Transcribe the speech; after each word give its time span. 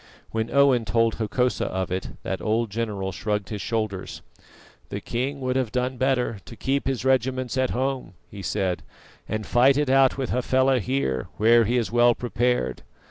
When 0.31 0.49
Owen 0.49 0.83
told 0.83 1.13
Hokosa 1.17 1.65
of 1.65 1.91
it, 1.91 2.09
that 2.23 2.41
old 2.41 2.71
general 2.71 3.11
shrugged 3.11 3.49
his 3.49 3.61
shoulders. 3.61 4.23
"The 4.89 4.99
king 4.99 5.39
would 5.41 5.55
have 5.55 5.71
done 5.71 5.97
better 5.97 6.39
to 6.43 6.55
keep 6.55 6.87
his 6.87 7.05
regiments 7.05 7.55
at 7.55 7.69
home," 7.69 8.15
he 8.27 8.41
said, 8.41 8.81
"and 9.29 9.45
fight 9.45 9.77
it 9.77 9.91
out 9.91 10.17
with 10.17 10.31
Hafela 10.31 10.79
here, 10.79 11.27
where 11.37 11.65
he 11.65 11.77
is 11.77 11.91
well 11.91 12.15
prepared. 12.15 12.81